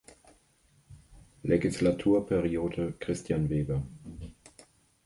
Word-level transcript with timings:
Legislaturperiode, 1.43 2.95
Christian 2.99 3.47
Weber. 3.51 3.83